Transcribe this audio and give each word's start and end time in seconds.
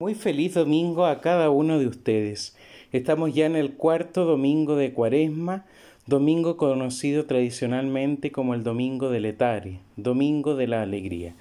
Muy 0.00 0.14
feliz 0.14 0.54
domingo 0.54 1.04
a 1.04 1.20
cada 1.20 1.50
uno 1.50 1.78
de 1.78 1.86
ustedes. 1.86 2.56
Estamos 2.90 3.34
ya 3.34 3.44
en 3.44 3.54
el 3.54 3.74
cuarto 3.74 4.24
domingo 4.24 4.74
de 4.74 4.94
Cuaresma, 4.94 5.66
domingo 6.06 6.56
conocido 6.56 7.26
tradicionalmente 7.26 8.32
como 8.32 8.54
el 8.54 8.62
domingo 8.62 9.10
del 9.10 9.26
Etare, 9.26 9.80
domingo 9.96 10.56
de 10.56 10.68
la 10.68 10.80
alegría. 10.80 11.36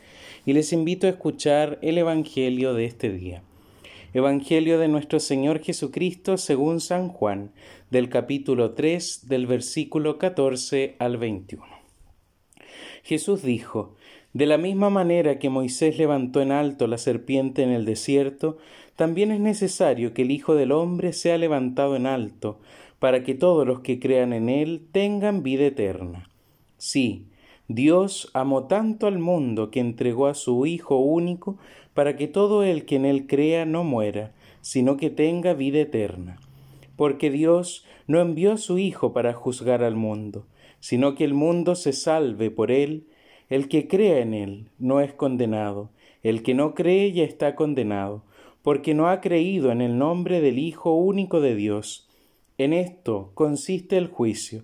Y 0.45 0.51
les 0.51 0.73
invito 0.73 1.07
a 1.07 1.11
escuchar 1.11 1.79
el 1.81 1.99
Evangelio 1.99 2.73
de 2.73 2.83
este 2.83 3.09
día. 3.09 3.43
Evangelio 4.13 4.77
de 4.77 4.89
nuestro 4.89 5.21
Señor 5.21 5.61
Jesucristo 5.61 6.35
según 6.35 6.81
San 6.81 7.07
Juan, 7.07 7.53
del 7.91 8.09
capítulo 8.09 8.71
3, 8.71 9.29
del 9.29 9.47
versículo 9.47 10.17
14 10.17 10.97
al 10.99 11.15
21. 11.15 11.65
Jesús 13.03 13.41
dijo, 13.41 13.95
de 14.33 14.45
la 14.45 14.57
misma 14.57 14.89
manera 14.89 15.39
que 15.39 15.49
Moisés 15.49 15.97
levantó 15.97 16.41
en 16.41 16.51
alto 16.51 16.87
la 16.87 16.97
serpiente 16.97 17.63
en 17.63 17.71
el 17.71 17.85
desierto, 17.85 18.57
también 18.95 19.31
es 19.31 19.39
necesario 19.39 20.13
que 20.13 20.21
el 20.23 20.31
Hijo 20.31 20.55
del 20.55 20.71
Hombre 20.71 21.13
sea 21.13 21.37
levantado 21.37 21.95
en 21.95 22.05
alto, 22.05 22.59
para 22.99 23.23
que 23.23 23.33
todos 23.33 23.65
los 23.65 23.79
que 23.79 23.99
crean 23.99 24.33
en 24.33 24.49
él 24.49 24.87
tengan 24.91 25.41
vida 25.41 25.65
eterna. 25.65 26.29
Sí, 26.77 27.25
Dios 27.67 28.29
amó 28.33 28.65
tanto 28.65 29.07
al 29.07 29.19
mundo 29.19 29.71
que 29.71 29.79
entregó 29.79 30.27
a 30.27 30.33
su 30.33 30.65
Hijo 30.65 30.97
único, 30.97 31.57
para 31.93 32.15
que 32.15 32.27
todo 32.27 32.63
el 32.63 32.85
que 32.85 32.97
en 32.97 33.05
él 33.05 33.25
crea 33.25 33.65
no 33.65 33.83
muera, 33.83 34.33
sino 34.61 34.97
que 34.97 35.09
tenga 35.09 35.53
vida 35.53 35.79
eterna. 35.79 36.39
Porque 36.95 37.31
Dios 37.31 37.85
no 38.07 38.19
envió 38.19 38.53
a 38.53 38.57
su 38.57 38.77
Hijo 38.77 39.13
para 39.13 39.33
juzgar 39.33 39.83
al 39.83 39.95
mundo, 39.95 40.45
sino 40.79 41.15
que 41.15 41.23
el 41.23 41.33
mundo 41.33 41.75
se 41.75 41.93
salve 41.93 42.51
por 42.51 42.71
él, 42.71 43.07
el 43.49 43.67
que 43.67 43.87
crea 43.87 44.19
en 44.19 44.33
él 44.33 44.69
no 44.77 45.01
es 45.01 45.13
condenado, 45.13 45.89
el 46.23 46.43
que 46.43 46.53
no 46.53 46.75
cree 46.75 47.11
ya 47.11 47.23
está 47.23 47.55
condenado, 47.55 48.23
porque 48.61 48.93
no 48.93 49.09
ha 49.09 49.21
creído 49.21 49.71
en 49.71 49.81
el 49.81 49.97
nombre 49.97 50.41
del 50.41 50.59
Hijo 50.59 50.93
único 50.93 51.41
de 51.41 51.55
Dios. 51.55 52.07
En 52.57 52.73
esto 52.73 53.31
consiste 53.33 53.97
el 53.97 54.07
juicio. 54.07 54.63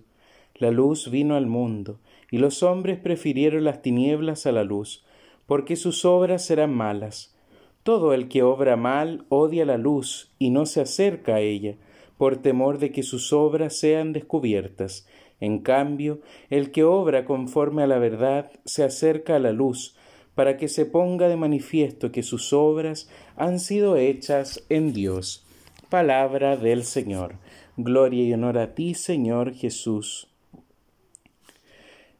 La 0.54 0.70
luz 0.70 1.10
vino 1.10 1.34
al 1.34 1.46
mundo, 1.46 1.98
y 2.30 2.38
los 2.38 2.62
hombres 2.62 2.98
prefirieron 2.98 3.64
las 3.64 3.82
tinieblas 3.82 4.46
a 4.46 4.52
la 4.52 4.64
luz, 4.64 5.04
porque 5.46 5.76
sus 5.76 6.04
obras 6.04 6.44
serán 6.44 6.74
malas. 6.74 7.34
Todo 7.82 8.12
el 8.12 8.28
que 8.28 8.42
obra 8.42 8.76
mal 8.76 9.24
odia 9.28 9.64
la 9.64 9.78
luz 9.78 10.32
y 10.38 10.50
no 10.50 10.66
se 10.66 10.80
acerca 10.80 11.36
a 11.36 11.40
ella, 11.40 11.76
por 12.18 12.36
temor 12.36 12.78
de 12.78 12.90
que 12.92 13.02
sus 13.02 13.32
obras 13.32 13.76
sean 13.76 14.12
descubiertas. 14.12 15.06
En 15.40 15.58
cambio, 15.58 16.20
el 16.50 16.70
que 16.70 16.84
obra 16.84 17.24
conforme 17.24 17.82
a 17.82 17.86
la 17.86 17.98
verdad 17.98 18.50
se 18.64 18.84
acerca 18.84 19.36
a 19.36 19.38
la 19.38 19.52
luz, 19.52 19.96
para 20.34 20.56
que 20.58 20.68
se 20.68 20.84
ponga 20.84 21.28
de 21.28 21.36
manifiesto 21.36 22.12
que 22.12 22.22
sus 22.22 22.52
obras 22.52 23.08
han 23.36 23.58
sido 23.58 23.96
hechas 23.96 24.64
en 24.68 24.92
Dios. 24.92 25.44
Palabra 25.88 26.56
del 26.56 26.84
Señor. 26.84 27.36
Gloria 27.76 28.22
y 28.22 28.32
honor 28.32 28.58
a 28.58 28.74
ti, 28.74 28.94
Señor 28.94 29.54
Jesús. 29.54 30.28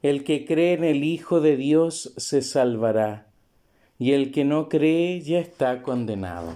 El 0.02 0.24
que 0.24 0.44
cree 0.44 0.74
en 0.74 0.84
el 0.84 1.04
Hijo 1.04 1.40
de 1.40 1.56
Dios 1.56 2.12
se 2.16 2.42
salvará, 2.42 3.26
y 3.98 4.12
el 4.12 4.30
que 4.30 4.44
no 4.44 4.68
cree 4.68 5.20
ya 5.20 5.38
está 5.38 5.82
condenado. 5.82 6.54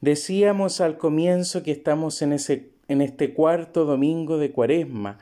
Decíamos 0.00 0.80
al 0.80 0.98
comienzo 0.98 1.62
que 1.62 1.72
estamos 1.72 2.20
en, 2.22 2.32
ese, 2.32 2.70
en 2.88 3.00
este 3.00 3.32
cuarto 3.32 3.84
domingo 3.84 4.38
de 4.38 4.52
Cuaresma, 4.52 5.18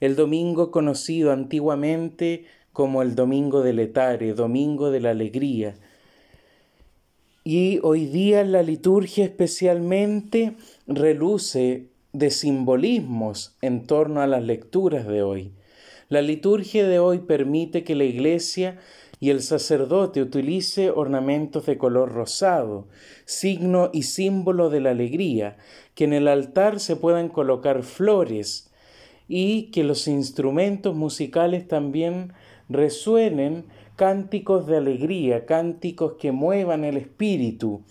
el 0.00 0.16
domingo 0.16 0.70
conocido 0.70 1.32
antiguamente 1.32 2.44
como 2.72 3.02
el 3.02 3.14
domingo 3.14 3.62
del 3.62 3.78
etare, 3.78 4.34
domingo 4.34 4.90
de 4.90 5.00
la 5.00 5.10
alegría. 5.10 5.76
Y 7.44 7.78
hoy 7.82 8.06
día 8.06 8.42
la 8.44 8.62
liturgia 8.62 9.24
especialmente 9.24 10.56
reluce 10.86 11.88
de 12.12 12.30
simbolismos 12.30 13.56
en 13.60 13.86
torno 13.86 14.22
a 14.22 14.26
las 14.26 14.42
lecturas 14.42 15.06
de 15.06 15.22
hoy. 15.22 15.52
La 16.08 16.22
liturgia 16.22 16.86
de 16.86 16.98
hoy 16.98 17.18
permite 17.18 17.84
que 17.84 17.94
la 17.94 18.04
iglesia 18.04 18.78
y 19.20 19.30
el 19.30 19.42
sacerdote 19.42 20.20
utilice 20.20 20.90
ornamentos 20.90 21.66
de 21.66 21.78
color 21.78 22.12
rosado, 22.12 22.88
signo 23.24 23.90
y 23.92 24.02
símbolo 24.02 24.70
de 24.70 24.80
la 24.80 24.90
alegría, 24.90 25.56
que 25.94 26.04
en 26.04 26.12
el 26.12 26.28
altar 26.28 26.78
se 26.80 26.96
puedan 26.96 27.28
colocar 27.28 27.82
flores, 27.82 28.70
y 29.28 29.70
que 29.70 29.84
los 29.84 30.06
instrumentos 30.06 30.94
musicales 30.94 31.66
también 31.66 32.32
resuenen 32.68 33.64
cánticos 33.96 34.66
de 34.66 34.76
alegría, 34.76 35.46
cánticos 35.46 36.14
que 36.14 36.32
muevan 36.32 36.84
el 36.84 36.96
espíritu 36.96 37.82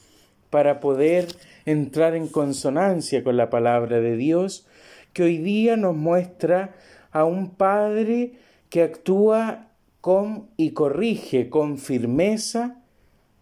para 0.49 0.79
poder 0.79 1.27
entrar 1.65 2.15
en 2.15 2.27
consonancia 2.27 3.23
con 3.23 3.37
la 3.37 3.49
palabra 3.49 3.99
de 3.99 4.15
Dios, 4.17 4.67
que 5.13 5.23
hoy 5.23 5.37
día 5.37 5.77
nos 5.77 5.95
muestra 5.95 6.75
a 7.11 7.23
un 7.25 7.51
Padre 7.51 8.33
que 8.69 8.83
actúa 8.83 9.67
con 10.01 10.49
y 10.57 10.71
corrige 10.71 11.49
con 11.49 11.77
firmeza, 11.77 12.81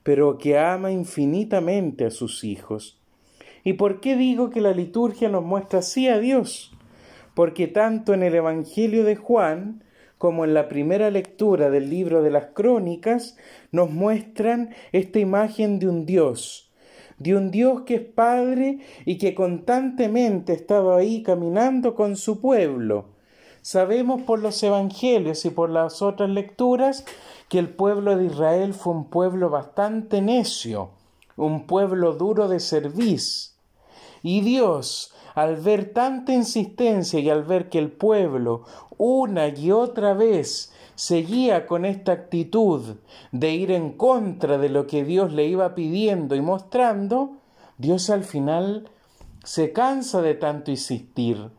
pero 0.04 0.38
que 0.38 0.58
ama 0.58 0.92
infinitamente 0.92 2.06
a 2.06 2.12
sus 2.12 2.44
hijos. 2.44 3.00
¿Y 3.64 3.74
por 3.74 4.00
qué 4.00 4.16
digo 4.16 4.50
que 4.50 4.62
la 4.62 4.72
liturgia 4.72 5.30
nos 5.30 5.44
muestra 5.44 5.80
así 5.80 6.08
a 6.08 6.20
Dios? 6.20 6.72
Porque 7.42 7.66
tanto 7.66 8.14
en 8.14 8.22
el 8.22 8.36
Evangelio 8.36 9.04
de 9.04 9.16
Juan 9.16 9.84
como 10.20 10.46
en 10.46 10.54
la 10.54 10.70
primera 10.70 11.10
lectura 11.10 11.72
del 11.72 11.90
libro 11.90 12.22
de 12.22 12.30
las 12.30 12.50
crónicas 12.54 13.36
nos 13.72 13.90
muestran 13.90 14.76
esta 14.92 15.18
imagen 15.18 15.80
de 15.80 15.88
un 15.88 16.06
Dios, 16.06 16.72
de 17.18 17.36
un 17.36 17.50
Dios 17.50 17.82
que 17.82 17.96
es 17.96 18.02
Padre 18.02 18.82
y 19.06 19.18
que 19.18 19.34
constantemente 19.34 20.52
ha 20.52 20.56
estado 20.56 20.96
ahí 20.96 21.24
caminando 21.24 21.96
con 21.96 22.16
su 22.16 22.40
pueblo. 22.40 23.06
Sabemos 23.64 24.22
por 24.22 24.38
los 24.38 24.62
Evangelios 24.62 25.44
y 25.44 25.50
por 25.50 25.72
las 25.72 26.04
otras 26.04 26.30
lecturas 26.30 27.06
que 27.50 27.58
el 27.58 27.70
pueblo 27.70 28.18
de 28.18 28.26
Israel 28.26 28.76
fue 28.76 28.94
un 28.94 29.10
pueblo 29.10 29.50
bastante 29.50 30.22
necio, 30.22 30.92
un 31.38 31.66
pueblo 31.66 32.14
duro 32.14 32.48
de 32.48 32.60
cerviz. 32.60 33.58
Y 34.22 34.42
Dios, 34.42 35.16
al 35.36 35.58
ver 35.58 35.94
tanta 35.94 36.34
insistencia 36.34 37.20
y 37.20 37.30
al 37.30 37.44
ver 37.44 37.70
que 37.70 37.80
el 37.80 37.92
pueblo 37.92 38.64
una 38.98 39.48
y 39.48 39.72
otra 39.72 40.14
vez 40.14 40.72
seguía 40.96 41.66
con 41.66 41.86
esta 41.86 42.12
actitud 42.12 42.98
de 43.32 43.52
ir 43.52 43.72
en 43.72 43.94
contra 43.94 44.58
de 44.58 44.70
lo 44.70 44.86
que 44.86 45.04
Dios 45.04 45.34
le 45.34 45.48
iba 45.48 45.74
pidiendo 45.74 46.36
y 46.36 46.42
mostrando, 46.42 47.38
Dios 47.78 48.10
al 48.12 48.24
final 48.24 48.90
se 49.44 49.74
cansa 49.74 50.22
de 50.22 50.36
tanto 50.36 50.70
insistir, 50.70 51.50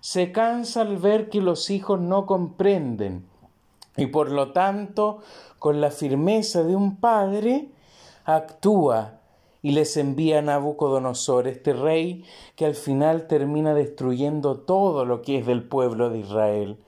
se 0.00 0.32
cansa 0.32 0.80
al 0.80 0.96
ver 0.96 1.28
que 1.28 1.40
los 1.40 1.70
hijos 1.70 2.00
no 2.00 2.26
comprenden. 2.26 3.26
Y 3.96 4.06
por 4.06 4.30
lo 4.30 4.52
tanto, 4.52 5.18
con 5.58 5.80
la 5.80 5.90
firmeza 5.90 6.62
de 6.62 6.74
un 6.74 6.96
padre, 6.96 7.68
actúa 8.24 9.17
y 9.62 9.72
les 9.72 9.96
envía 9.96 10.38
a 10.38 10.42
Nabucodonosor, 10.42 11.48
este 11.48 11.72
rey 11.72 12.24
que 12.56 12.66
al 12.66 12.74
final 12.74 13.26
termina 13.26 13.74
destruyendo 13.74 14.60
todo 14.60 15.04
lo 15.04 15.22
que 15.22 15.38
es 15.38 15.46
del 15.46 15.64
pueblo 15.64 16.10
de 16.10 16.20
Israel. 16.20 16.78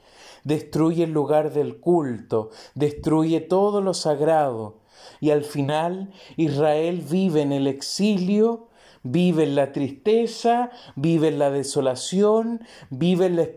Destruye 0.44 1.04
el 1.04 1.12
lugar 1.12 1.52
del 1.52 1.78
culto, 1.78 2.50
destruye 2.74 3.40
todo 3.40 3.80
lo 3.80 3.94
sagrado, 3.94 4.78
y 5.20 5.30
al 5.30 5.44
final 5.44 6.12
Israel 6.36 7.04
vive 7.08 7.42
en 7.42 7.52
el 7.52 7.66
exilio, 7.66 8.68
vive 9.02 9.44
en 9.44 9.54
la 9.54 9.72
tristeza, 9.72 10.70
vive 10.94 11.28
en 11.28 11.38
la 11.38 11.50
desolación, 11.50 12.60
vive 12.90 13.26
en 13.26 13.36
la 13.36 13.48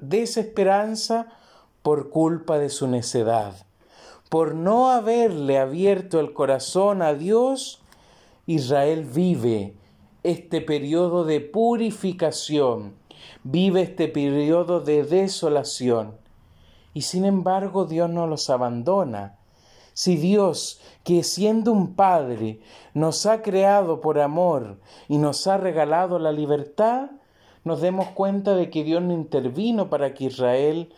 desesperanza 0.00 1.28
por 1.82 2.10
culpa 2.10 2.58
de 2.58 2.68
su 2.68 2.88
necedad, 2.88 3.54
por 4.28 4.54
no 4.54 4.90
haberle 4.90 5.58
abierto 5.58 6.20
el 6.20 6.32
corazón 6.32 7.00
a 7.02 7.14
Dios 7.14 7.82
Israel 8.48 9.04
vive 9.04 9.74
este 10.22 10.62
periodo 10.62 11.26
de 11.26 11.42
purificación, 11.42 12.94
vive 13.44 13.82
este 13.82 14.08
periodo 14.08 14.80
de 14.80 15.04
desolación. 15.04 16.16
Y 16.94 17.02
sin 17.02 17.26
embargo 17.26 17.84
Dios 17.84 18.08
no 18.08 18.26
los 18.26 18.48
abandona. 18.48 19.36
Si 19.92 20.16
Dios, 20.16 20.80
que 21.04 21.24
siendo 21.24 21.72
un 21.72 21.94
Padre, 21.94 22.60
nos 22.94 23.26
ha 23.26 23.42
creado 23.42 24.00
por 24.00 24.18
amor 24.18 24.80
y 25.08 25.18
nos 25.18 25.46
ha 25.46 25.58
regalado 25.58 26.18
la 26.18 26.32
libertad, 26.32 27.10
nos 27.64 27.82
demos 27.82 28.08
cuenta 28.08 28.54
de 28.54 28.70
que 28.70 28.82
Dios 28.82 29.02
no 29.02 29.12
intervino 29.12 29.90
para 29.90 30.14
que 30.14 30.24
Israel 30.24 30.94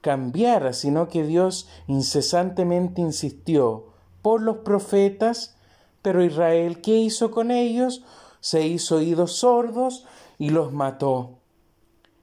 cambiara, 0.00 0.72
sino 0.72 1.08
que 1.08 1.24
Dios 1.24 1.68
incesantemente 1.88 3.00
insistió 3.00 3.86
por 4.22 4.40
los 4.40 4.58
profetas 4.58 5.56
pero 6.04 6.22
Israel, 6.22 6.82
¿qué 6.82 6.98
hizo 6.98 7.30
con 7.30 7.50
ellos? 7.50 8.04
Se 8.40 8.66
hizo 8.66 8.96
oídos 8.96 9.36
sordos 9.36 10.04
y 10.36 10.50
los 10.50 10.70
mató. 10.70 11.38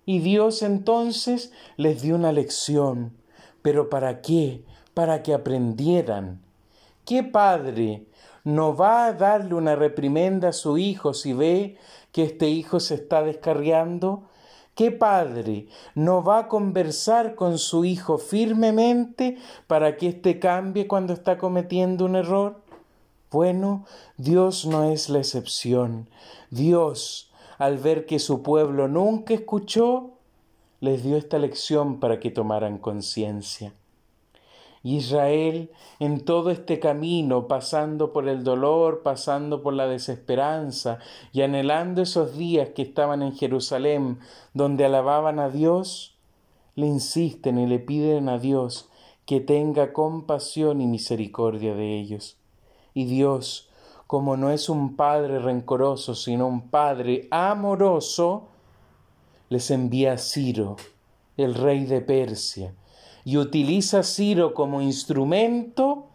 Y 0.05 0.19
Dios 0.19 0.61
entonces 0.61 1.51
les 1.77 2.03
dio 2.03 2.13
una 2.13 2.31
lección. 2.31 3.17
¿Pero 3.63 3.89
para 3.89 4.21
qué? 4.21 4.63
Para 4.93 5.23
que 5.23 5.33
aprendieran. 5.33 6.43
¿Qué 7.05 7.23
padre 7.23 8.05
no 8.43 8.75
va 8.75 9.07
a 9.07 9.13
darle 9.13 9.55
una 9.55 9.75
reprimenda 9.75 10.49
a 10.49 10.53
su 10.53 10.77
hijo 10.77 11.15
si 11.15 11.33
ve 11.33 11.75
que 12.11 12.21
este 12.21 12.49
hijo 12.49 12.79
se 12.79 12.93
está 12.93 13.23
descarriando? 13.23 14.29
¿Qué 14.75 14.91
padre 14.91 15.65
no 15.95 16.23
va 16.23 16.37
a 16.37 16.47
conversar 16.47 17.33
con 17.33 17.57
su 17.57 17.83
hijo 17.83 18.19
firmemente 18.19 19.39
para 19.65 19.97
que 19.97 20.09
éste 20.09 20.37
cambie 20.37 20.87
cuando 20.87 21.13
está 21.13 21.39
cometiendo 21.39 22.05
un 22.05 22.15
error? 22.15 22.61
Bueno, 23.31 23.85
Dios 24.17 24.65
no 24.65 24.91
es 24.91 25.07
la 25.07 25.19
excepción. 25.19 26.09
Dios, 26.49 27.31
al 27.57 27.77
ver 27.77 28.05
que 28.05 28.19
su 28.19 28.43
pueblo 28.43 28.89
nunca 28.89 29.33
escuchó, 29.33 30.11
les 30.81 31.01
dio 31.01 31.15
esta 31.15 31.39
lección 31.39 32.01
para 32.01 32.19
que 32.19 32.29
tomaran 32.29 32.77
conciencia. 32.77 33.73
Israel 34.83 35.71
en 35.99 36.25
todo 36.25 36.49
este 36.49 36.79
camino, 36.81 37.47
pasando 37.47 38.11
por 38.11 38.27
el 38.27 38.43
dolor, 38.43 39.01
pasando 39.01 39.63
por 39.63 39.75
la 39.75 39.87
desesperanza 39.87 40.99
y 41.31 41.43
anhelando 41.43 42.01
esos 42.01 42.35
días 42.37 42.71
que 42.71 42.81
estaban 42.81 43.21
en 43.21 43.33
Jerusalén, 43.33 44.19
donde 44.53 44.83
alababan 44.83 45.39
a 45.39 45.49
Dios, 45.49 46.17
le 46.75 46.87
insisten 46.87 47.59
y 47.59 47.65
le 47.65 47.79
piden 47.79 48.27
a 48.27 48.39
Dios 48.39 48.89
que 49.25 49.39
tenga 49.39 49.93
compasión 49.93 50.81
y 50.81 50.87
misericordia 50.87 51.75
de 51.75 51.97
ellos. 51.97 52.40
Y 52.93 53.05
Dios, 53.05 53.69
como 54.07 54.37
no 54.37 54.51
es 54.51 54.69
un 54.69 54.95
Padre 54.95 55.39
rencoroso, 55.39 56.15
sino 56.15 56.47
un 56.47 56.69
Padre 56.69 57.27
amoroso, 57.31 58.47
les 59.49 59.71
envía 59.71 60.13
a 60.13 60.17
Ciro, 60.17 60.77
el 61.37 61.55
rey 61.55 61.85
de 61.85 62.01
Persia, 62.01 62.73
y 63.23 63.37
utiliza 63.37 63.99
a 63.99 64.03
Ciro 64.03 64.53
como 64.53 64.81
instrumento 64.81 66.07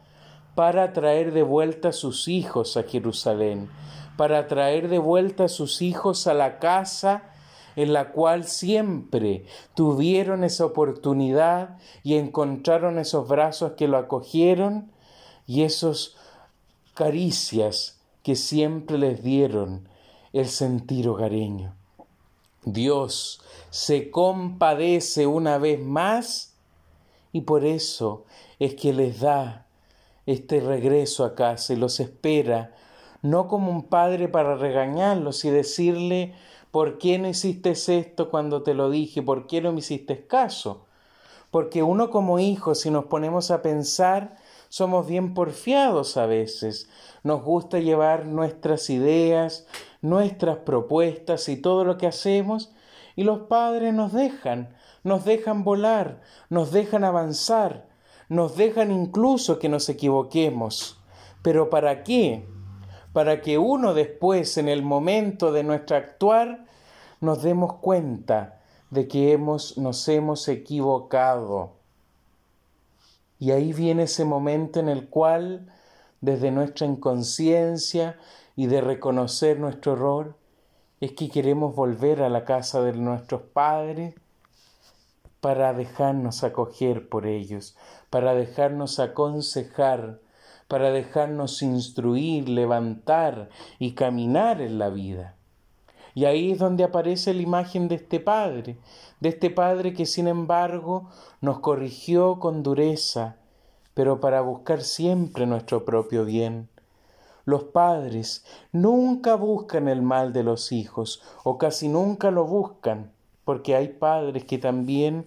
para 0.55 0.93
traer 0.93 1.33
de 1.33 1.43
vuelta 1.43 1.89
a 1.89 1.93
sus 1.93 2.29
hijos 2.29 2.77
a 2.77 2.83
Jerusalén, 2.83 3.69
para 4.17 4.47
traer 4.47 4.89
de 4.89 4.99
vuelta 4.99 5.45
a 5.45 5.49
sus 5.49 5.83
hijos 5.83 6.27
a 6.27 6.35
la 6.35 6.59
casa 6.59 7.31
en 7.77 7.93
la 7.93 8.11
cual 8.11 8.45
siempre 8.45 9.45
tuvieron 9.75 10.43
esa 10.43 10.65
oportunidad 10.65 11.77
y 12.03 12.15
encontraron 12.15 12.99
esos 12.99 13.29
brazos 13.29 13.73
que 13.73 13.87
lo 13.87 13.99
acogieron 13.99 14.91
y 15.47 15.63
esos 15.63 16.16
caricias 16.97 18.01
que 18.23 18.35
siempre 18.37 18.97
les 18.97 19.23
dieron 19.23 19.87
el 20.33 20.49
sentir 20.49 21.09
hogareño. 21.09 21.77
Dios 22.65 23.43
se 23.71 24.11
compadece 24.11 25.27
una 25.27 25.59
vez 25.59 25.81
más 25.81 26.57
y 27.33 27.43
por 27.43 27.67
eso 27.67 28.25
es 28.59 28.75
que 28.75 28.95
les 28.95 29.21
da 29.21 29.67
este 30.25 30.61
regreso 30.61 31.25
a 31.27 31.35
casa 31.35 31.75
y 31.75 31.77
los 31.77 32.01
espera, 32.01 32.75
no 33.21 33.47
como 33.47 33.71
un 33.71 33.85
padre 33.85 34.27
para 34.27 34.57
regañarlos 34.57 35.45
y 35.45 35.51
decirle, 35.51 36.35
¿por 36.71 36.97
qué 36.97 37.19
no 37.19 37.29
hiciste 37.29 37.73
esto 37.73 38.31
cuando 38.31 38.63
te 38.63 38.73
lo 38.73 38.89
dije? 38.89 39.23
¿Por 39.23 39.47
qué 39.47 39.61
no 39.61 39.73
me 39.73 39.81
hiciste 39.81 40.27
caso? 40.27 40.87
Porque 41.51 41.83
uno 41.83 42.11
como 42.11 42.39
hijo, 42.39 42.75
si 42.75 42.91
nos 42.91 43.05
ponemos 43.05 43.51
a 43.51 43.61
pensar, 43.61 44.39
somos 44.77 45.07
bien 45.07 45.33
porfiados 45.33 46.19
a 46.19 46.27
veces. 46.27 46.91
Nos 47.23 47.43
gusta 47.43 47.79
llevar 47.79 48.27
nuestras 48.27 48.91
ideas, 48.91 49.67
nuestras 50.03 50.59
propuestas 50.59 51.49
y 51.49 51.57
todo 51.57 51.87
lo 51.87 51.97
que 51.97 52.07
hacemos, 52.07 52.75
y 53.15 53.25
los 53.25 53.39
padres 53.49 53.95
nos 53.95 54.13
dejan, 54.13 54.77
nos 55.03 55.25
dejan 55.25 55.65
volar, 55.65 56.21
nos 56.51 56.73
dejan 56.73 57.05
avanzar, 57.05 57.89
nos 58.29 58.59
dejan 58.59 58.91
incluso 58.91 59.59
que 59.59 59.71
nos 59.71 59.89
equivoquemos. 59.89 61.03
Pero 61.41 61.71
¿para 61.71 62.05
qué? 62.05 62.47
Para 63.15 63.41
que 63.41 63.57
uno 63.57 63.95
después, 63.95 64.59
en 64.59 64.69
el 64.69 64.83
momento 64.83 65.53
de 65.53 65.65
nuestro 65.65 65.97
actuar, 65.97 66.67
nos 67.23 67.43
demos 67.43 67.77
cuenta 67.77 68.61
de 68.91 69.09
que 69.09 69.33
hemos, 69.33 69.79
nos 69.79 70.07
hemos 70.07 70.47
equivocado. 70.49 71.76
Y 73.39 73.51
ahí 73.51 73.73
viene 73.73 74.05
ese 74.05 74.25
momento 74.25 74.81
en 74.81 74.89
el 74.89 75.09
cual, 75.09 75.73
desde 76.21 76.51
nuestra 76.51 76.87
inconsciencia 76.87 78.19
y 78.57 78.67
de 78.67 78.81
reconocer 78.81 79.59
nuestro 79.59 79.93
error, 79.93 80.37
es 81.01 81.13
que 81.13 81.29
queremos 81.29 81.75
volver 81.75 82.23
a 82.23 82.31
la 82.31 82.45
casa 82.45 82.81
de 82.83 82.95
nuestros 82.95 83.43
padres 83.43 84.15
para 85.41 85.75
dejarnos 85.75 86.43
acoger 86.43 87.09
por 87.09 87.27
ellos, 87.27 87.77
para 88.11 88.35
dejarnos 88.35 88.99
aconsejar, 88.99 90.21
para 90.67 90.91
dejarnos 90.91 91.63
instruir, 91.63 92.49
levantar 92.49 93.51
y 93.79 93.93
caminar 93.93 94.61
en 94.61 94.79
la 94.79 94.89
vida. 94.89 95.36
Y 96.17 96.25
ahí 96.25 96.53
es 96.53 96.59
donde 96.59 96.83
aparece 96.83 97.35
la 97.35 97.43
imagen 97.43 97.89
de 97.89 97.97
este 97.97 98.21
Padre, 98.21 98.79
de 99.21 99.29
este 99.29 99.51
Padre 99.51 99.93
que 99.93 100.07
sin 100.07 100.29
embargo 100.29 101.11
nos 101.43 101.59
corrigió 101.59 102.41
con 102.41 102.63
dureza, 102.63 103.37
pero 103.93 104.19
para 104.19 104.41
buscar 104.41 104.81
siempre 104.81 105.45
nuestro 105.45 105.85
propio 105.85 106.25
bien. 106.25 106.71
Los 107.45 107.65
padres 107.65 108.47
nunca 108.73 109.35
buscan 109.35 109.89
el 109.89 110.01
mal 110.01 110.33
de 110.33 110.43
los 110.43 110.73
hijos, 110.73 111.23
o 111.45 111.59
casi 111.59 111.87
nunca 111.87 112.31
lo 112.31 112.47
buscan, 112.47 113.13
porque 113.45 113.77
hay 113.77 113.89
padres 113.89 114.47
que 114.47 114.57
también 114.57 115.27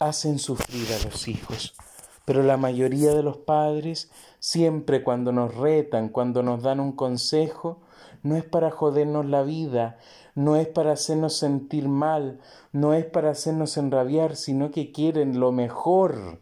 hacen 0.00 0.40
sufrir 0.40 0.88
a 0.94 1.04
los 1.04 1.28
hijos. 1.28 1.76
Pero 2.24 2.42
la 2.42 2.56
mayoría 2.56 3.14
de 3.14 3.22
los 3.22 3.36
padres, 3.36 4.10
siempre 4.40 5.04
cuando 5.04 5.30
nos 5.30 5.54
retan, 5.54 6.08
cuando 6.08 6.42
nos 6.42 6.64
dan 6.64 6.80
un 6.80 6.90
consejo, 6.90 7.78
no 8.26 8.36
es 8.36 8.44
para 8.44 8.70
jodernos 8.70 9.24
la 9.26 9.42
vida, 9.42 9.98
no 10.34 10.56
es 10.56 10.66
para 10.66 10.92
hacernos 10.92 11.36
sentir 11.36 11.88
mal, 11.88 12.40
no 12.72 12.92
es 12.92 13.04
para 13.06 13.30
hacernos 13.30 13.76
enrabiar, 13.76 14.36
sino 14.36 14.70
que 14.70 14.92
quieren 14.92 15.40
lo 15.40 15.52
mejor. 15.52 16.40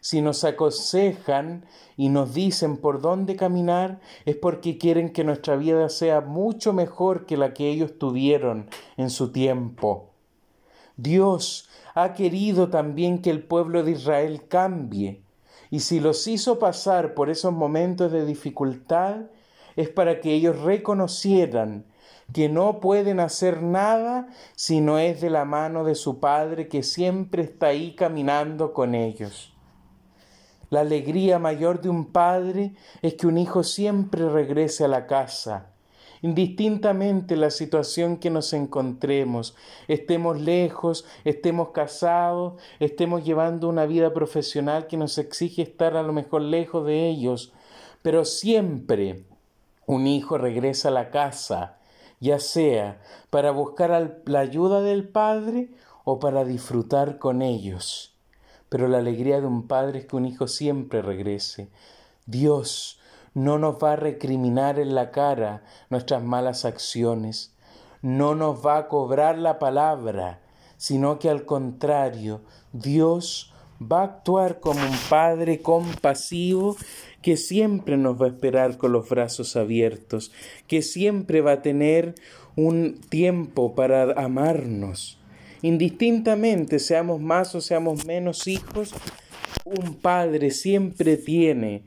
Si 0.00 0.20
nos 0.20 0.44
aconsejan 0.44 1.64
y 1.96 2.10
nos 2.10 2.34
dicen 2.34 2.76
por 2.76 3.00
dónde 3.00 3.36
caminar, 3.36 4.00
es 4.24 4.36
porque 4.36 4.78
quieren 4.78 5.12
que 5.12 5.24
nuestra 5.24 5.56
vida 5.56 5.88
sea 5.88 6.20
mucho 6.20 6.72
mejor 6.72 7.24
que 7.24 7.36
la 7.36 7.54
que 7.54 7.70
ellos 7.70 7.98
tuvieron 7.98 8.68
en 8.96 9.10
su 9.10 9.32
tiempo. 9.32 10.10
Dios 10.96 11.68
ha 11.94 12.14
querido 12.14 12.68
también 12.68 13.22
que 13.22 13.30
el 13.30 13.42
pueblo 13.42 13.82
de 13.82 13.92
Israel 13.92 14.46
cambie, 14.48 15.22
y 15.70 15.80
si 15.80 16.00
los 16.00 16.26
hizo 16.26 16.58
pasar 16.58 17.14
por 17.14 17.30
esos 17.30 17.52
momentos 17.52 18.12
de 18.12 18.24
dificultad, 18.24 19.22
es 19.76 19.88
para 19.88 20.20
que 20.20 20.32
ellos 20.32 20.60
reconocieran 20.62 21.86
que 22.32 22.48
no 22.48 22.80
pueden 22.80 23.20
hacer 23.20 23.62
nada 23.62 24.28
si 24.56 24.80
no 24.80 24.98
es 24.98 25.20
de 25.20 25.30
la 25.30 25.44
mano 25.44 25.84
de 25.84 25.94
su 25.94 26.18
Padre 26.18 26.68
que 26.68 26.82
siempre 26.82 27.42
está 27.42 27.68
ahí 27.68 27.94
caminando 27.94 28.72
con 28.72 28.94
ellos. 28.94 29.56
La 30.68 30.80
alegría 30.80 31.38
mayor 31.38 31.80
de 31.80 31.88
un 31.88 32.06
padre 32.06 32.74
es 33.00 33.14
que 33.14 33.28
un 33.28 33.38
hijo 33.38 33.62
siempre 33.62 34.28
regrese 34.28 34.84
a 34.84 34.88
la 34.88 35.06
casa, 35.06 35.70
indistintamente 36.22 37.36
la 37.36 37.50
situación 37.50 38.16
que 38.16 38.30
nos 38.30 38.52
encontremos, 38.52 39.54
estemos 39.86 40.40
lejos, 40.40 41.06
estemos 41.24 41.68
casados, 41.68 42.60
estemos 42.80 43.24
llevando 43.24 43.68
una 43.68 43.86
vida 43.86 44.12
profesional 44.12 44.88
que 44.88 44.96
nos 44.96 45.18
exige 45.18 45.62
estar 45.62 45.96
a 45.96 46.02
lo 46.02 46.12
mejor 46.12 46.42
lejos 46.42 46.84
de 46.84 47.08
ellos, 47.08 47.52
pero 48.02 48.24
siempre 48.24 49.24
un 49.86 50.06
hijo 50.06 50.38
regresa 50.38 50.88
a 50.88 50.92
la 50.92 51.10
casa, 51.10 51.78
ya 52.20 52.38
sea 52.38 53.00
para 53.30 53.50
buscar 53.50 54.22
la 54.24 54.40
ayuda 54.40 54.80
del 54.82 55.08
padre 55.08 55.70
o 56.04 56.18
para 56.18 56.44
disfrutar 56.44 57.18
con 57.18 57.42
ellos 57.42 58.16
pero 58.68 58.88
la 58.88 58.98
alegría 58.98 59.40
de 59.40 59.46
un 59.46 59.66
padre 59.66 60.00
es 60.00 60.06
que 60.06 60.16
un 60.16 60.26
hijo 60.26 60.48
siempre 60.48 61.02
regrese. 61.02 61.70
Dios 62.26 62.98
no 63.34 63.58
nos 63.58 63.76
va 63.82 63.92
a 63.92 63.96
recriminar 63.96 64.78
en 64.78 64.94
la 64.94 65.10
cara 65.10 65.62
nuestras 65.90 66.22
malas 66.22 66.64
acciones, 66.64 67.54
no 68.02 68.34
nos 68.34 68.64
va 68.64 68.78
a 68.78 68.88
cobrar 68.88 69.38
la 69.38 69.58
palabra, 69.58 70.40
sino 70.76 71.18
que 71.18 71.30
al 71.30 71.44
contrario, 71.44 72.40
Dios 72.72 73.52
va 73.80 74.00
a 74.00 74.04
actuar 74.04 74.60
como 74.60 74.80
un 74.80 74.96
Padre 75.08 75.60
compasivo 75.60 76.76
que 77.22 77.36
siempre 77.36 77.96
nos 77.96 78.20
va 78.20 78.26
a 78.26 78.30
esperar 78.30 78.76
con 78.76 78.92
los 78.92 79.08
brazos 79.08 79.56
abiertos, 79.56 80.32
que 80.66 80.82
siempre 80.82 81.40
va 81.40 81.52
a 81.52 81.62
tener 81.62 82.14
un 82.54 83.00
tiempo 83.10 83.74
para 83.74 84.12
amarnos, 84.12 85.18
Indistintamente 85.62 86.78
seamos 86.78 87.20
más 87.20 87.54
o 87.54 87.60
seamos 87.60 88.04
menos 88.04 88.46
hijos, 88.46 88.94
un 89.64 89.94
padre 89.94 90.50
siempre 90.50 91.16
tiene 91.16 91.84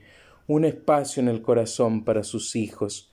un 0.48 0.66
espacio 0.66 1.22
en 1.22 1.30
el 1.30 1.42
corazón 1.42 2.04
para 2.04 2.24
sus 2.24 2.56
hijos. 2.56 3.12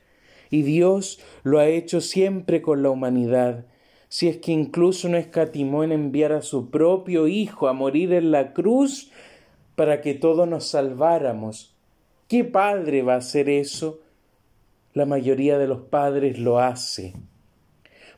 Y 0.50 0.62
Dios 0.62 1.20
lo 1.42 1.58
ha 1.58 1.68
hecho 1.68 2.00
siempre 2.00 2.62
con 2.62 2.82
la 2.82 2.90
humanidad, 2.90 3.66
si 4.08 4.28
es 4.28 4.38
que 4.38 4.52
incluso 4.52 5.08
no 5.08 5.16
escatimó 5.16 5.84
en 5.84 5.92
enviar 5.92 6.32
a 6.32 6.42
su 6.42 6.70
propio 6.70 7.26
Hijo 7.26 7.68
a 7.68 7.72
morir 7.72 8.12
en 8.12 8.30
la 8.30 8.52
cruz 8.52 9.10
para 9.74 10.00
que 10.00 10.14
todos 10.14 10.48
nos 10.48 10.66
salváramos. 10.66 11.74
¿Qué 12.28 12.44
padre 12.44 13.02
va 13.02 13.14
a 13.14 13.18
hacer 13.18 13.48
eso? 13.48 14.00
La 14.94 15.06
mayoría 15.06 15.58
de 15.58 15.68
los 15.68 15.82
padres 15.82 16.38
lo 16.38 16.58
hace. 16.58 17.14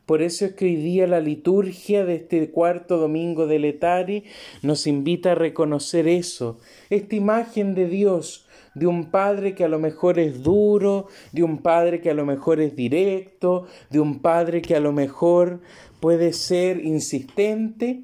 Por 0.08 0.22
eso 0.22 0.46
es 0.46 0.54
que 0.54 0.64
hoy 0.64 0.76
día 0.76 1.06
la 1.06 1.20
liturgia 1.20 2.06
de 2.06 2.14
este 2.14 2.50
cuarto 2.50 2.96
domingo 2.96 3.46
de 3.46 3.58
Letari 3.58 4.24
nos 4.62 4.86
invita 4.86 5.32
a 5.32 5.34
reconocer 5.34 6.08
eso, 6.08 6.58
esta 6.88 7.14
imagen 7.14 7.74
de 7.74 7.88
Dios, 7.88 8.47
de 8.74 8.86
un 8.86 9.10
padre 9.10 9.54
que 9.54 9.64
a 9.64 9.68
lo 9.68 9.78
mejor 9.78 10.18
es 10.18 10.42
duro, 10.42 11.06
de 11.32 11.42
un 11.42 11.58
padre 11.58 12.00
que 12.00 12.10
a 12.10 12.14
lo 12.14 12.24
mejor 12.24 12.60
es 12.60 12.76
directo, 12.76 13.66
de 13.90 14.00
un 14.00 14.20
padre 14.20 14.62
que 14.62 14.76
a 14.76 14.80
lo 14.80 14.92
mejor 14.92 15.60
puede 16.00 16.32
ser 16.32 16.84
insistente, 16.84 18.02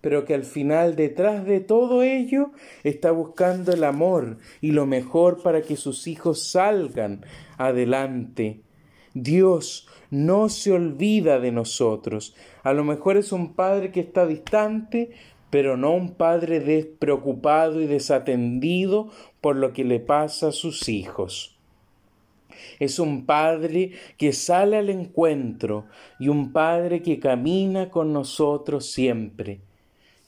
pero 0.00 0.24
que 0.24 0.34
al 0.34 0.44
final 0.44 0.94
detrás 0.94 1.44
de 1.44 1.60
todo 1.60 2.02
ello 2.02 2.52
está 2.84 3.10
buscando 3.10 3.72
el 3.72 3.84
amor 3.84 4.38
y 4.60 4.72
lo 4.72 4.86
mejor 4.86 5.42
para 5.42 5.62
que 5.62 5.76
sus 5.76 6.06
hijos 6.06 6.48
salgan 6.50 7.24
adelante. 7.58 8.60
Dios 9.14 9.88
no 10.10 10.48
se 10.48 10.72
olvida 10.72 11.40
de 11.40 11.50
nosotros. 11.50 12.36
A 12.62 12.72
lo 12.72 12.84
mejor 12.84 13.16
es 13.16 13.32
un 13.32 13.54
padre 13.54 13.90
que 13.90 14.00
está 14.00 14.26
distante, 14.26 15.10
pero 15.56 15.78
no 15.78 15.94
un 15.94 16.16
padre 16.16 16.60
despreocupado 16.60 17.80
y 17.80 17.86
desatendido 17.86 19.08
por 19.40 19.56
lo 19.56 19.72
que 19.72 19.84
le 19.84 20.00
pasa 20.00 20.48
a 20.48 20.52
sus 20.52 20.90
hijos. 20.90 21.56
Es 22.78 22.98
un 22.98 23.24
Padre 23.24 23.92
que 24.18 24.34
sale 24.34 24.76
al 24.76 24.90
encuentro 24.90 25.86
y 26.18 26.28
un 26.28 26.52
Padre 26.52 27.00
que 27.00 27.18
camina 27.18 27.88
con 27.88 28.12
nosotros 28.12 28.84
siempre. 28.92 29.60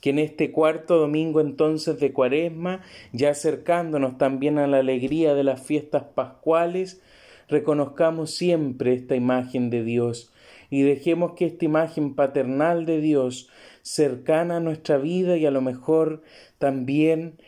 Que 0.00 0.10
en 0.10 0.18
este 0.18 0.50
cuarto 0.50 0.96
domingo 0.96 1.42
entonces 1.42 2.00
de 2.00 2.10
Cuaresma, 2.14 2.80
ya 3.12 3.28
acercándonos 3.28 4.16
también 4.16 4.56
a 4.56 4.66
la 4.66 4.78
alegría 4.78 5.34
de 5.34 5.44
las 5.44 5.60
fiestas 5.60 6.04
pascuales, 6.14 7.02
reconozcamos 7.48 8.30
siempre 8.30 8.94
esta 8.94 9.14
imagen 9.14 9.68
de 9.68 9.84
Dios 9.84 10.32
y 10.70 10.82
dejemos 10.82 11.32
que 11.32 11.46
esta 11.46 11.64
imagen 11.64 12.14
paternal 12.14 12.86
de 12.86 13.00
Dios, 13.00 13.48
cercana 13.82 14.56
a 14.56 14.60
nuestra 14.60 14.98
vida 14.98 15.36
y 15.36 15.46
a 15.46 15.50
lo 15.50 15.60
mejor 15.60 16.22
también 16.58 17.38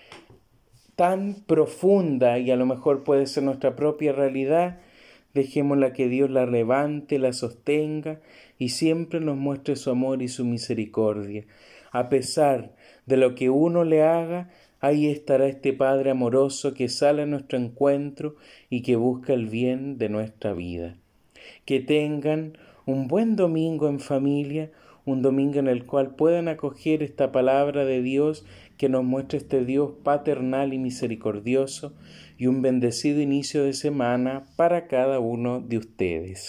tan 0.96 1.44
profunda 1.46 2.38
y 2.38 2.50
a 2.50 2.56
lo 2.56 2.66
mejor 2.66 3.04
puede 3.04 3.26
ser 3.26 3.42
nuestra 3.42 3.76
propia 3.76 4.12
realidad, 4.12 4.80
dejémosla 5.34 5.92
que 5.92 6.08
Dios 6.08 6.30
la 6.30 6.46
levante, 6.46 7.18
la 7.18 7.32
sostenga 7.32 8.20
y 8.58 8.70
siempre 8.70 9.20
nos 9.20 9.36
muestre 9.36 9.76
su 9.76 9.90
amor 9.90 10.22
y 10.22 10.28
su 10.28 10.44
misericordia. 10.44 11.46
A 11.92 12.08
pesar 12.08 12.74
de 13.06 13.16
lo 13.16 13.34
que 13.34 13.50
uno 13.50 13.84
le 13.84 14.02
haga, 14.02 14.50
Ahí 14.80 15.08
estará 15.08 15.46
este 15.46 15.74
Padre 15.74 16.10
amoroso 16.10 16.72
que 16.72 16.88
sale 16.88 17.22
a 17.22 17.26
nuestro 17.26 17.58
encuentro 17.58 18.36
y 18.70 18.80
que 18.80 18.96
busca 18.96 19.34
el 19.34 19.46
bien 19.46 19.98
de 19.98 20.08
nuestra 20.08 20.54
vida. 20.54 20.96
Que 21.66 21.80
tengan 21.80 22.56
un 22.90 23.08
buen 23.08 23.36
domingo 23.36 23.88
en 23.88 24.00
familia, 24.00 24.70
un 25.04 25.22
domingo 25.22 25.58
en 25.58 25.68
el 25.68 25.86
cual 25.86 26.14
puedan 26.14 26.48
acoger 26.48 27.02
esta 27.02 27.32
palabra 27.32 27.84
de 27.84 28.02
Dios 28.02 28.44
que 28.76 28.88
nos 28.88 29.04
muestra 29.04 29.38
este 29.38 29.64
Dios 29.64 29.92
paternal 30.02 30.74
y 30.74 30.78
misericordioso 30.78 31.94
y 32.36 32.46
un 32.46 32.62
bendecido 32.62 33.20
inicio 33.20 33.64
de 33.64 33.74
semana 33.74 34.44
para 34.56 34.86
cada 34.86 35.20
uno 35.20 35.60
de 35.60 35.78
ustedes. 35.78 36.48